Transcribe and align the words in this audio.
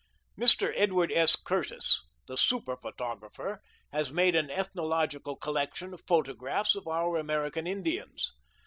Mr. 0.35 0.73
Edward 0.75 1.11
S. 1.11 1.35
Curtis, 1.35 2.07
the 2.27 2.35
super 2.35 2.75
photographer, 2.75 3.61
has 3.91 4.11
made 4.11 4.35
an 4.35 4.49
Ethnological 4.49 5.35
collection 5.35 5.93
of 5.93 6.01
photographs 6.07 6.73
of 6.73 6.87
our 6.87 7.17
American 7.17 7.67
Indians. 7.67 8.33